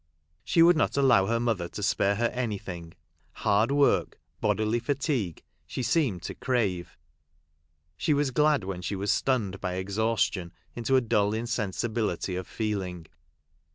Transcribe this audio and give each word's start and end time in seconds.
She 0.43 0.63
would 0.63 0.75
not 0.77 0.97
allow 0.97 1.27
her 1.27 1.39
mother 1.39 1.67
to 1.69 1.83
spare 1.83 2.15
her 2.15 2.29
anything. 2.33 2.95
Hard 3.33 3.71
work— 3.71 4.19
bodily 4.41 4.79
fatigue— 4.79 5.43
she 5.67 5.83
seemed 5.83 6.23
to 6.23 6.33
crave. 6.33 6.97
She 7.97 8.15
was 8.15 8.31
glad 8.31 8.63
when 8.63 8.81
she 8.81 8.95
was 8.95 9.11
stunned 9.11 9.61
by 9.61 9.75
exhaustion 9.75 10.53
into 10.75 10.95
a 10.95 11.01
dull 11.01 11.35
insensibility 11.35 12.35
of 12.35 12.47
feel 12.47 12.81
ing. 12.81 13.05